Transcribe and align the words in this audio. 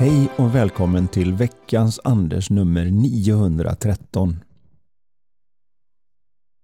Hej 0.00 0.28
och 0.36 0.54
välkommen 0.54 1.08
till 1.08 1.32
veckans 1.34 2.00
Anders 2.04 2.50
nummer 2.50 2.84
913. 2.84 4.44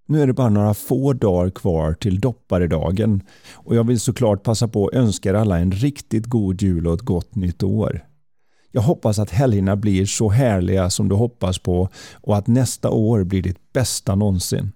Nu 0.06 0.22
är 0.22 0.26
det 0.26 0.32
bara 0.32 0.48
några 0.48 0.74
få 0.74 1.12
dagar 1.12 1.50
kvar 1.50 1.94
till 1.94 2.20
dopparedagen 2.20 3.22
och 3.52 3.76
jag 3.76 3.84
vill 3.86 4.00
såklart 4.00 4.42
passa 4.42 4.68
på 4.68 4.86
att 4.86 4.94
önska 4.94 5.30
er 5.30 5.34
alla 5.34 5.58
en 5.58 5.72
riktigt 5.72 6.26
god 6.26 6.62
jul 6.62 6.86
och 6.86 6.94
ett 6.94 7.00
gott 7.00 7.34
nytt 7.34 7.62
år. 7.62 8.06
Jag 8.70 8.82
hoppas 8.82 9.18
att 9.18 9.30
helgerna 9.30 9.76
blir 9.76 10.06
så 10.06 10.28
härliga 10.28 10.90
som 10.90 11.08
du 11.08 11.14
hoppas 11.14 11.58
på 11.58 11.88
och 12.12 12.36
att 12.36 12.46
nästa 12.46 12.90
år 12.90 13.24
blir 13.24 13.42
ditt 13.42 13.72
bästa 13.72 14.14
någonsin. 14.14 14.72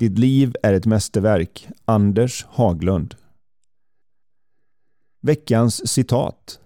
Ditt 0.00 0.18
liv 0.18 0.54
är 0.62 0.72
ett 0.72 0.86
mästerverk. 0.86 1.68
Anders 1.84 2.46
Haglund. 2.48 3.14
Veckans 5.20 5.88
citat. 5.88 6.60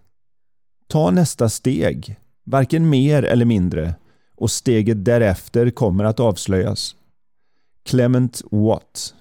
Ta 0.86 1.10
nästa 1.10 1.48
steg, 1.48 2.20
varken 2.44 2.88
mer 2.88 3.22
eller 3.22 3.44
mindre, 3.44 3.94
och 4.34 4.50
steget 4.50 5.04
därefter 5.04 5.70
kommer 5.70 6.04
att 6.04 6.20
avslöjas. 6.20 6.96
Clement 7.82 8.42
Watt. 8.50 9.14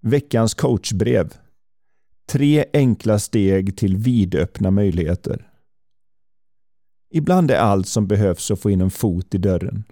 Veckans 0.00 0.54
coachbrev. 0.54 1.34
Tre 2.26 2.64
enkla 2.72 3.18
steg 3.18 3.76
till 3.76 3.96
vidöppna 3.96 4.70
möjligheter. 4.70 5.50
Ibland 7.10 7.50
är 7.50 7.58
allt 7.58 7.88
som 7.88 8.06
behövs 8.06 8.50
att 8.50 8.60
få 8.60 8.70
in 8.70 8.80
en 8.80 8.90
fot 8.90 9.34
i 9.34 9.38
dörren. 9.38 9.84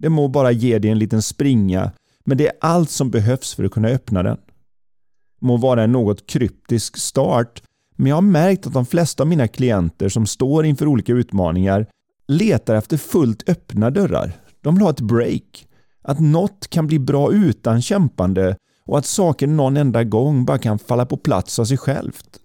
Det 0.00 0.08
må 0.08 0.28
bara 0.28 0.52
ge 0.52 0.78
dig 0.78 0.90
en 0.90 0.98
liten 0.98 1.22
springa, 1.22 1.92
men 2.24 2.38
det 2.38 2.46
är 2.46 2.52
allt 2.60 2.90
som 2.90 3.10
behövs 3.10 3.54
för 3.54 3.64
att 3.64 3.72
kunna 3.72 3.88
öppna 3.88 4.22
den. 4.22 4.36
Det 4.36 5.46
Må 5.46 5.56
vara 5.56 5.82
en 5.82 5.92
något 5.92 6.26
kryptisk 6.26 6.96
start, 6.96 7.62
men 7.96 8.06
jag 8.06 8.16
har 8.16 8.22
märkt 8.22 8.66
att 8.66 8.72
de 8.72 8.86
flesta 8.86 9.22
av 9.22 9.26
mina 9.26 9.48
klienter 9.48 10.08
som 10.08 10.26
står 10.26 10.66
inför 10.66 10.86
olika 10.86 11.12
utmaningar 11.12 11.86
letar 12.28 12.74
efter 12.74 12.96
fullt 12.96 13.48
öppna 13.48 13.90
dörrar. 13.90 14.32
De 14.60 14.74
vill 14.74 14.82
ha 14.82 14.90
ett 14.90 15.00
break. 15.00 15.66
Att 16.02 16.20
något 16.20 16.68
kan 16.70 16.86
bli 16.86 16.98
bra 16.98 17.32
utan 17.32 17.82
kämpande 17.82 18.56
och 18.86 18.98
att 18.98 19.06
saker 19.06 19.46
någon 19.46 19.76
enda 19.76 20.04
gång 20.04 20.44
bara 20.44 20.58
kan 20.58 20.78
falla 20.78 21.06
på 21.06 21.16
plats 21.16 21.58
av 21.58 21.64
sig 21.64 21.76
självt. 21.76 22.38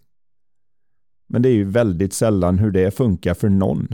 Men 1.27 1.41
det 1.41 1.49
är 1.49 1.53
ju 1.53 1.63
väldigt 1.63 2.13
sällan 2.13 2.59
hur 2.59 2.71
det 2.71 2.91
funkar 2.91 3.33
för 3.33 3.49
någon. 3.49 3.87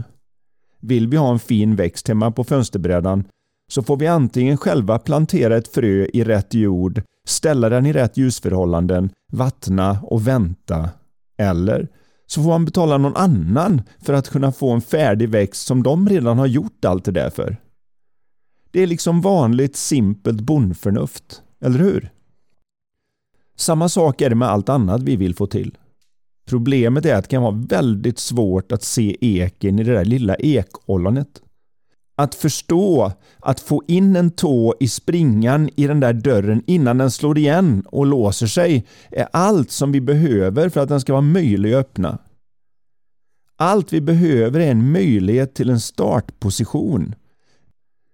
Vill 0.80 1.08
vi 1.08 1.16
ha 1.16 1.32
en 1.32 1.38
fin 1.38 1.76
växt 1.76 2.08
hemma 2.08 2.30
på 2.30 2.44
fönsterbrädan 2.44 3.24
så 3.72 3.82
får 3.82 3.96
vi 3.96 4.06
antingen 4.06 4.56
själva 4.56 4.98
plantera 4.98 5.56
ett 5.56 5.74
frö 5.74 6.06
i 6.12 6.24
rätt 6.24 6.54
jord, 6.54 7.02
ställa 7.26 7.68
den 7.68 7.86
i 7.86 7.92
rätt 7.92 8.16
ljusförhållanden, 8.16 9.10
vattna 9.32 9.98
och 10.02 10.26
vänta. 10.26 10.90
Eller 11.38 11.88
så 12.26 12.42
får 12.42 12.48
man 12.48 12.64
betala 12.64 12.98
någon 12.98 13.16
annan 13.16 13.82
för 13.98 14.12
att 14.12 14.28
kunna 14.28 14.52
få 14.52 14.70
en 14.70 14.80
färdig 14.80 15.28
växt 15.28 15.66
som 15.66 15.82
de 15.82 16.08
redan 16.08 16.38
har 16.38 16.46
gjort 16.46 16.84
allt 16.84 17.04
det 17.04 17.12
där 17.12 17.30
för. 17.30 17.56
Det 18.70 18.80
är 18.80 18.86
liksom 18.86 19.20
vanligt 19.20 19.76
simpelt 19.76 20.40
bondförnuft, 20.40 21.42
eller 21.60 21.78
hur? 21.78 22.10
Samma 23.56 23.88
sak 23.88 24.20
är 24.20 24.30
det 24.30 24.36
med 24.36 24.48
allt 24.48 24.68
annat 24.68 25.02
vi 25.02 25.16
vill 25.16 25.34
få 25.34 25.46
till. 25.46 25.78
Problemet 26.46 27.06
är 27.06 27.14
att 27.14 27.24
det 27.24 27.30
kan 27.30 27.42
vara 27.42 27.64
väldigt 27.68 28.18
svårt 28.18 28.72
att 28.72 28.82
se 28.82 29.16
eken 29.20 29.78
i 29.78 29.84
det 29.84 29.92
där 29.92 30.04
lilla 30.04 30.34
ekollonet. 30.34 31.42
Att 32.22 32.34
förstå 32.34 33.12
att 33.40 33.60
få 33.60 33.82
in 33.88 34.16
en 34.16 34.30
tå 34.30 34.74
i 34.80 34.88
springan 34.88 35.70
i 35.76 35.86
den 35.86 36.00
där 36.00 36.12
dörren 36.12 36.62
innan 36.66 36.98
den 36.98 37.10
slår 37.10 37.38
igen 37.38 37.82
och 37.86 38.06
låser 38.06 38.46
sig 38.46 38.86
är 39.10 39.28
allt 39.32 39.70
som 39.70 39.92
vi 39.92 40.00
behöver 40.00 40.68
för 40.68 40.80
att 40.80 40.88
den 40.88 41.00
ska 41.00 41.12
vara 41.12 41.20
möjlig 41.20 41.74
att 41.74 41.80
öppna. 41.80 42.18
Allt 43.56 43.92
vi 43.92 44.00
behöver 44.00 44.60
är 44.60 44.70
en 44.70 44.92
möjlighet 44.92 45.54
till 45.54 45.70
en 45.70 45.80
startposition. 45.80 47.14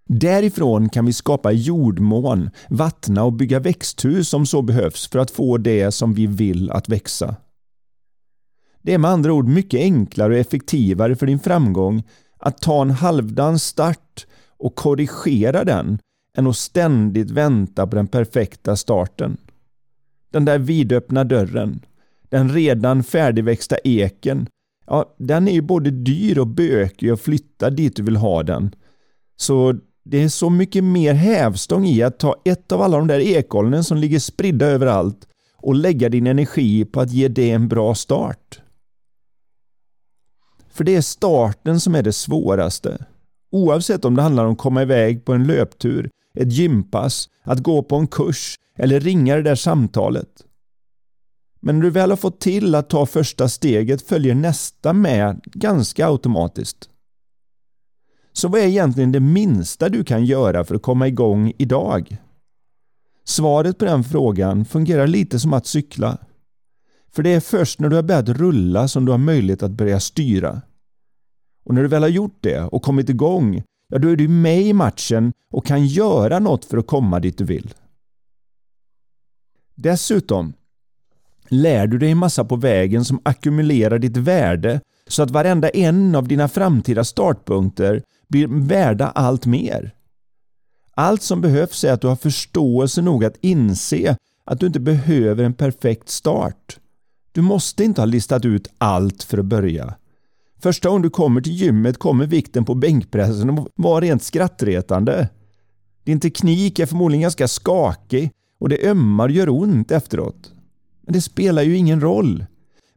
Därifrån 0.06 0.88
kan 0.88 1.06
vi 1.06 1.12
skapa 1.12 1.52
jordmån, 1.52 2.50
vattna 2.68 3.24
och 3.24 3.32
bygga 3.32 3.60
växthus 3.60 4.34
om 4.34 4.46
så 4.46 4.62
behövs 4.62 5.08
för 5.08 5.18
att 5.18 5.30
få 5.30 5.56
det 5.56 5.92
som 5.92 6.14
vi 6.14 6.26
vill 6.26 6.70
att 6.70 6.88
växa. 6.88 7.36
Det 8.82 8.94
är 8.94 8.98
med 8.98 9.10
andra 9.10 9.32
ord 9.32 9.48
mycket 9.48 9.80
enklare 9.80 10.32
och 10.32 10.40
effektivare 10.40 11.16
för 11.16 11.26
din 11.26 11.40
framgång 11.40 12.02
att 12.38 12.58
ta 12.58 12.82
en 12.82 12.90
halvdan 12.90 13.58
start 13.58 14.26
och 14.58 14.74
korrigera 14.74 15.64
den 15.64 15.98
än 16.36 16.46
att 16.46 16.56
ständigt 16.56 17.30
vänta 17.30 17.86
på 17.86 17.96
den 17.96 18.06
perfekta 18.06 18.76
starten. 18.76 19.36
Den 20.30 20.44
där 20.44 20.58
vidöppna 20.58 21.24
dörren, 21.24 21.80
den 22.28 22.52
redan 22.52 23.04
färdigväxta 23.04 23.76
eken, 23.84 24.46
ja, 24.86 25.14
den 25.18 25.48
är 25.48 25.52
ju 25.52 25.62
både 25.62 25.90
dyr 25.90 26.38
och 26.38 26.46
bökig 26.46 27.10
att 27.10 27.20
flytta 27.20 27.70
dit 27.70 27.96
du 27.96 28.02
vill 28.02 28.16
ha 28.16 28.42
den. 28.42 28.74
Så 29.36 29.74
det 30.04 30.22
är 30.22 30.28
så 30.28 30.50
mycket 30.50 30.84
mer 30.84 31.14
hävstång 31.14 31.86
i 31.86 32.02
att 32.02 32.18
ta 32.18 32.36
ett 32.44 32.72
av 32.72 32.82
alla 32.82 32.96
de 32.98 33.06
där 33.06 33.20
ekollonen 33.20 33.84
som 33.84 33.98
ligger 33.98 34.18
spridda 34.18 34.66
överallt 34.66 35.28
och 35.56 35.74
lägga 35.74 36.08
din 36.08 36.26
energi 36.26 36.84
på 36.84 37.00
att 37.00 37.12
ge 37.12 37.28
det 37.28 37.50
en 37.50 37.68
bra 37.68 37.94
start. 37.94 38.60
För 40.78 40.84
det 40.84 40.96
är 40.96 41.00
starten 41.00 41.80
som 41.80 41.94
är 41.94 42.02
det 42.02 42.12
svåraste. 42.12 43.06
Oavsett 43.52 44.04
om 44.04 44.14
det 44.14 44.22
handlar 44.22 44.44
om 44.44 44.52
att 44.52 44.58
komma 44.58 44.82
iväg 44.82 45.24
på 45.24 45.32
en 45.32 45.46
löptur, 45.46 46.10
ett 46.34 46.52
gympass, 46.52 47.28
att 47.42 47.58
gå 47.58 47.82
på 47.82 47.96
en 47.96 48.06
kurs 48.06 48.54
eller 48.76 49.00
ringa 49.00 49.36
det 49.36 49.42
där 49.42 49.54
samtalet. 49.54 50.28
Men 51.60 51.74
när 51.74 51.82
du 51.82 51.90
väl 51.90 52.10
har 52.10 52.16
fått 52.16 52.40
till 52.40 52.74
att 52.74 52.90
ta 52.90 53.06
första 53.06 53.48
steget 53.48 54.02
följer 54.02 54.34
nästa 54.34 54.92
med 54.92 55.40
ganska 55.44 56.06
automatiskt. 56.06 56.88
Så 58.32 58.48
vad 58.48 58.60
är 58.60 58.66
egentligen 58.66 59.12
det 59.12 59.20
minsta 59.20 59.88
du 59.88 60.04
kan 60.04 60.24
göra 60.24 60.64
för 60.64 60.74
att 60.74 60.82
komma 60.82 61.08
igång 61.08 61.52
idag? 61.58 62.16
Svaret 63.24 63.78
på 63.78 63.84
den 63.84 64.04
frågan 64.04 64.64
fungerar 64.64 65.06
lite 65.06 65.40
som 65.40 65.52
att 65.52 65.66
cykla. 65.66 66.18
För 67.12 67.22
det 67.22 67.30
är 67.30 67.40
först 67.40 67.80
när 67.80 67.88
du 67.88 67.96
har 67.96 68.02
börjat 68.02 68.28
rulla 68.28 68.88
som 68.88 69.04
du 69.04 69.12
har 69.12 69.18
möjlighet 69.18 69.62
att 69.62 69.70
börja 69.70 70.00
styra. 70.00 70.62
Och 71.68 71.74
när 71.74 71.82
du 71.82 71.88
väl 71.88 72.02
har 72.02 72.08
gjort 72.08 72.38
det 72.40 72.60
och 72.60 72.82
kommit 72.82 73.08
igång, 73.08 73.62
ja 73.88 73.98
då 73.98 74.08
är 74.08 74.16
du 74.16 74.28
med 74.28 74.62
i 74.62 74.72
matchen 74.72 75.32
och 75.50 75.66
kan 75.66 75.86
göra 75.86 76.38
något 76.38 76.64
för 76.64 76.78
att 76.78 76.86
komma 76.86 77.20
dit 77.20 77.38
du 77.38 77.44
vill. 77.44 77.74
Dessutom 79.74 80.52
lär 81.48 81.86
du 81.86 81.98
dig 81.98 82.10
en 82.10 82.18
massa 82.18 82.44
på 82.44 82.56
vägen 82.56 83.04
som 83.04 83.20
ackumulerar 83.22 83.98
ditt 83.98 84.16
värde 84.16 84.80
så 85.08 85.22
att 85.22 85.30
varenda 85.30 85.68
en 85.68 86.14
av 86.14 86.28
dina 86.28 86.48
framtida 86.48 87.04
startpunkter 87.04 88.02
blir 88.28 88.46
värda 88.46 89.08
allt 89.08 89.46
mer. 89.46 89.94
Allt 90.94 91.22
som 91.22 91.40
behövs 91.40 91.84
är 91.84 91.92
att 91.92 92.00
du 92.00 92.06
har 92.06 92.16
förståelse 92.16 93.02
nog 93.02 93.24
att 93.24 93.36
inse 93.40 94.16
att 94.44 94.60
du 94.60 94.66
inte 94.66 94.80
behöver 94.80 95.44
en 95.44 95.54
perfekt 95.54 96.08
start. 96.08 96.78
Du 97.32 97.40
måste 97.40 97.84
inte 97.84 98.00
ha 98.00 98.06
listat 98.06 98.44
ut 98.44 98.68
allt 98.78 99.22
för 99.22 99.38
att 99.38 99.44
börja. 99.44 99.94
Första 100.60 100.88
gången 100.88 101.02
du 101.02 101.10
kommer 101.10 101.40
till 101.40 101.52
gymmet 101.52 101.98
kommer 101.98 102.26
vikten 102.26 102.64
på 102.64 102.74
bänkpressen 102.74 103.58
att 103.58 103.66
vara 103.74 104.00
rent 104.00 104.22
skrattretande. 104.22 105.28
Din 106.04 106.20
teknik 106.20 106.78
är 106.78 106.86
förmodligen 106.86 107.22
ganska 107.22 107.48
skakig 107.48 108.30
och 108.60 108.68
det 108.68 108.90
ömmar 108.90 109.24
och 109.24 109.34
gör 109.34 109.48
ont 109.48 109.90
efteråt. 109.90 110.52
Men 111.02 111.12
det 111.12 111.20
spelar 111.20 111.62
ju 111.62 111.76
ingen 111.76 112.00
roll. 112.00 112.44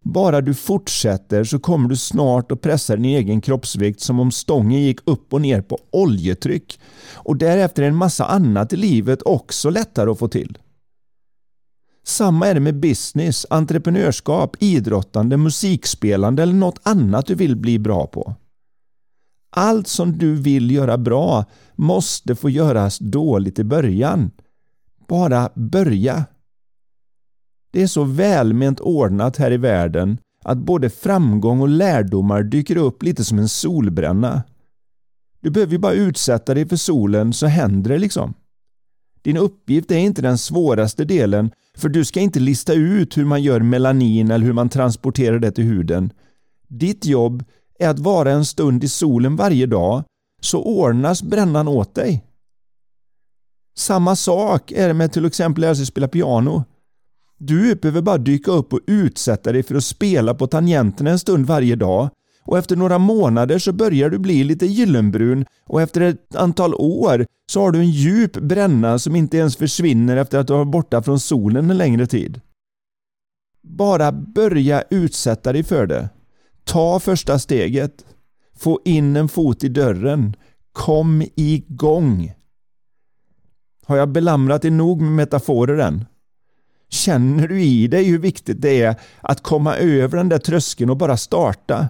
Bara 0.03 0.41
du 0.41 0.53
fortsätter 0.53 1.43
så 1.43 1.59
kommer 1.59 1.89
du 1.89 1.95
snart 1.95 2.51
att 2.51 2.61
pressa 2.61 2.95
din 2.95 3.05
egen 3.05 3.41
kroppsvikt 3.41 4.01
som 4.01 4.19
om 4.19 4.31
stången 4.31 4.81
gick 4.81 4.99
upp 5.05 5.33
och 5.33 5.41
ner 5.41 5.61
på 5.61 5.77
oljetryck. 5.91 6.79
Och 7.13 7.37
därefter 7.37 7.83
är 7.83 7.87
en 7.87 7.95
massa 7.95 8.25
annat 8.25 8.73
i 8.73 8.75
livet 8.75 9.21
också 9.21 9.69
lättare 9.69 10.11
att 10.11 10.19
få 10.19 10.27
till. 10.27 10.57
Samma 12.03 12.47
är 12.47 12.53
det 12.53 12.59
med 12.59 12.79
business, 12.79 13.45
entreprenörskap, 13.49 14.55
idrottande, 14.59 15.37
musikspelande 15.37 16.43
eller 16.43 16.53
något 16.53 16.79
annat 16.83 17.25
du 17.25 17.35
vill 17.35 17.55
bli 17.55 17.79
bra 17.79 18.07
på. 18.07 18.35
Allt 19.49 19.87
som 19.87 20.17
du 20.17 20.35
vill 20.35 20.71
göra 20.71 20.97
bra 20.97 21.45
måste 21.75 22.35
få 22.35 22.49
göras 22.49 22.99
dåligt 22.99 23.59
i 23.59 23.63
början. 23.63 24.31
Bara 25.07 25.49
börja. 25.55 26.25
Det 27.71 27.81
är 27.81 27.87
så 27.87 28.03
välment 28.03 28.79
ordnat 28.79 29.37
här 29.37 29.51
i 29.51 29.57
världen 29.57 30.17
att 30.43 30.57
både 30.57 30.89
framgång 30.89 31.61
och 31.61 31.69
lärdomar 31.69 32.43
dyker 32.43 32.75
upp 32.75 33.03
lite 33.03 33.25
som 33.25 33.39
en 33.39 33.49
solbränna. 33.49 34.43
Du 35.39 35.49
behöver 35.49 35.71
ju 35.71 35.77
bara 35.77 35.93
utsätta 35.93 36.53
dig 36.53 36.69
för 36.69 36.75
solen 36.75 37.33
så 37.33 37.47
händer 37.47 37.89
det 37.89 37.97
liksom. 37.97 38.33
Din 39.21 39.37
uppgift 39.37 39.91
är 39.91 39.97
inte 39.97 40.21
den 40.21 40.37
svåraste 40.37 41.05
delen 41.05 41.51
för 41.77 41.89
du 41.89 42.05
ska 42.05 42.19
inte 42.19 42.39
lista 42.39 42.73
ut 42.73 43.17
hur 43.17 43.25
man 43.25 43.43
gör 43.43 43.59
melanin 43.59 44.31
eller 44.31 44.45
hur 44.45 44.53
man 44.53 44.69
transporterar 44.69 45.39
det 45.39 45.51
till 45.51 45.63
huden. 45.63 46.13
Ditt 46.67 47.05
jobb 47.05 47.43
är 47.79 47.89
att 47.89 47.99
vara 47.99 48.31
en 48.31 48.45
stund 48.45 48.83
i 48.83 48.87
solen 48.87 49.35
varje 49.35 49.65
dag 49.65 50.03
så 50.41 50.63
ordnas 50.63 51.23
brännan 51.23 51.67
åt 51.67 51.95
dig. 51.95 52.23
Samma 53.77 54.15
sak 54.15 54.71
är 54.71 54.87
det 54.87 54.93
med 54.93 55.13
till 55.13 55.25
exempel 55.25 55.61
lära 55.61 55.75
sig 55.75 55.85
spela 55.85 56.07
piano. 56.07 56.63
Du 57.37 57.75
behöver 57.75 58.01
bara 58.01 58.17
dyka 58.17 58.51
upp 58.51 58.73
och 58.73 58.79
utsätta 58.87 59.51
dig 59.51 59.63
för 59.63 59.75
att 59.75 59.83
spela 59.83 60.33
på 60.33 60.47
tangenterna 60.47 61.09
en 61.09 61.19
stund 61.19 61.45
varje 61.45 61.75
dag 61.75 62.09
och 62.43 62.57
efter 62.57 62.75
några 62.75 62.97
månader 62.97 63.59
så 63.59 63.73
börjar 63.73 64.09
du 64.09 64.19
bli 64.19 64.43
lite 64.43 64.65
gyllenbrun 64.65 65.45
och 65.65 65.81
efter 65.81 66.01
ett 66.01 66.35
antal 66.35 66.75
år 66.75 67.25
så 67.51 67.61
har 67.61 67.71
du 67.71 67.79
en 67.79 67.91
djup 67.91 68.33
bränna 68.33 68.99
som 68.99 69.15
inte 69.15 69.37
ens 69.37 69.57
försvinner 69.57 70.17
efter 70.17 70.39
att 70.39 70.47
du 70.47 70.53
varit 70.53 70.67
borta 70.67 71.01
från 71.01 71.19
solen 71.19 71.69
en 71.69 71.77
längre 71.77 72.07
tid. 72.07 72.41
Bara 73.61 74.11
börja 74.11 74.83
utsätta 74.89 75.53
dig 75.53 75.63
för 75.63 75.87
det. 75.87 76.09
Ta 76.63 76.99
första 76.99 77.39
steget. 77.39 78.05
Få 78.55 78.79
in 78.85 79.15
en 79.15 79.29
fot 79.29 79.63
i 79.63 79.69
dörren. 79.69 80.35
Kom 80.71 81.23
igång. 81.35 82.33
Har 83.85 83.97
jag 83.97 84.09
belamrat 84.09 84.61
dig 84.61 84.71
nog 84.71 85.01
med 85.01 85.11
metaforer 85.11 85.77
än? 85.77 86.05
Känner 86.89 87.47
du 87.47 87.61
i 87.61 87.87
dig 87.87 88.03
hur 88.03 88.19
viktigt 88.19 88.61
det 88.61 88.81
är 88.81 88.95
att 89.21 89.43
komma 89.43 89.75
över 89.75 90.17
den 90.17 90.29
där 90.29 90.37
tröskeln 90.37 90.89
och 90.89 90.97
bara 90.97 91.17
starta? 91.17 91.89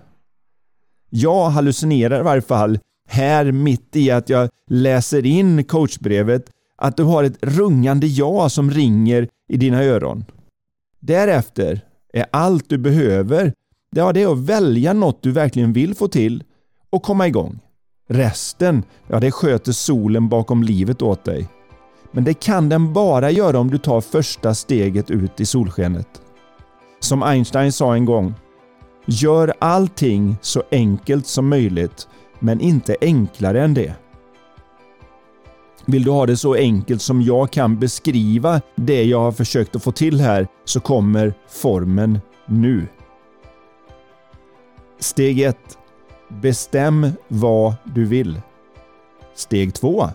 Jag 1.13 1.49
hallucinerar 1.49 2.19
i 2.19 2.23
varje 2.23 2.41
fall 2.41 2.79
här 3.07 3.51
mitt 3.51 3.95
i 3.95 4.11
att 4.11 4.29
jag 4.29 4.49
läser 4.67 5.25
in 5.25 5.63
coachbrevet 5.63 6.45
att 6.77 6.97
du 6.97 7.03
har 7.03 7.23
ett 7.23 7.37
rungande 7.41 8.07
ja 8.07 8.49
som 8.49 8.71
ringer 8.71 9.27
i 9.49 9.57
dina 9.57 9.83
öron. 9.83 10.25
Därefter 10.99 11.81
är 12.13 12.25
allt 12.31 12.69
du 12.69 12.77
behöver 12.77 13.53
ja, 13.95 14.13
det 14.13 14.21
är 14.21 14.31
att 14.31 14.39
välja 14.39 14.93
något 14.93 15.23
du 15.23 15.31
verkligen 15.31 15.73
vill 15.73 15.95
få 15.95 16.07
till 16.07 16.43
och 16.89 17.03
komma 17.03 17.27
igång. 17.27 17.59
Resten, 18.07 18.83
ja 19.07 19.19
det 19.19 19.31
sköter 19.31 19.71
solen 19.71 20.29
bakom 20.29 20.63
livet 20.63 21.01
åt 21.01 21.25
dig. 21.25 21.49
Men 22.11 22.23
det 22.23 22.33
kan 22.33 22.69
den 22.69 22.93
bara 22.93 23.31
göra 23.31 23.59
om 23.59 23.71
du 23.71 23.77
tar 23.77 24.01
första 24.01 24.55
steget 24.55 25.11
ut 25.11 25.39
i 25.39 25.45
solskenet. 25.45 26.07
Som 26.99 27.23
Einstein 27.23 27.71
sa 27.71 27.93
en 27.93 28.05
gång, 28.05 28.33
Gör 29.05 29.53
allting 29.59 30.37
så 30.41 30.63
enkelt 30.71 31.27
som 31.27 31.49
möjligt, 31.49 32.07
men 32.39 32.61
inte 32.61 32.95
enklare 33.01 33.63
än 33.63 33.73
det. 33.73 33.95
Vill 35.85 36.03
du 36.03 36.11
ha 36.11 36.25
det 36.25 36.37
så 36.37 36.53
enkelt 36.53 37.01
som 37.01 37.21
jag 37.21 37.51
kan 37.51 37.79
beskriva 37.79 38.61
det 38.75 39.03
jag 39.03 39.19
har 39.19 39.31
försökt 39.31 39.75
att 39.75 39.83
få 39.83 39.91
till 39.91 40.19
här 40.19 40.47
så 40.65 40.79
kommer 40.79 41.33
formen 41.49 42.19
nu. 42.45 42.87
Steg 44.99 45.41
1. 45.41 45.57
Bestäm 46.29 47.07
vad 47.27 47.75
du 47.83 48.05
vill. 48.05 48.41
Steg 49.35 49.73
2. 49.73 50.07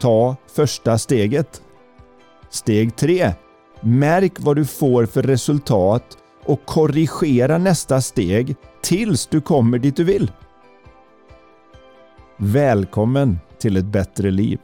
Ta 0.00 0.36
första 0.54 0.98
steget. 0.98 1.62
Steg 2.50 2.96
3. 2.96 3.32
Märk 3.80 4.32
vad 4.38 4.56
du 4.56 4.64
får 4.64 5.06
för 5.06 5.22
resultat 5.22 6.18
och 6.46 6.64
korrigera 6.64 7.58
nästa 7.58 8.00
steg 8.00 8.56
tills 8.82 9.26
du 9.26 9.40
kommer 9.40 9.78
dit 9.78 9.96
du 9.96 10.04
vill. 10.04 10.30
Välkommen 12.36 13.38
till 13.58 13.76
ett 13.76 13.84
bättre 13.84 14.30
liv. 14.30 14.58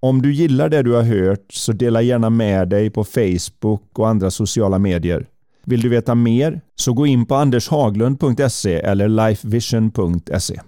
Om 0.00 0.22
du 0.22 0.32
gillar 0.32 0.68
det 0.68 0.82
du 0.82 0.92
har 0.92 1.02
hört 1.02 1.52
så 1.52 1.72
dela 1.72 2.02
gärna 2.02 2.30
med 2.30 2.68
dig 2.68 2.90
på 2.90 3.04
Facebook 3.04 3.98
och 3.98 4.08
andra 4.08 4.30
sociala 4.30 4.78
medier. 4.78 5.26
Vill 5.64 5.80
du 5.80 5.88
veta 5.88 6.14
mer 6.14 6.60
så 6.74 6.92
gå 6.92 7.06
in 7.06 7.26
på 7.26 7.34
andershaglund.se 7.34 8.74
eller 8.74 9.08
lifevision.se. 9.08 10.60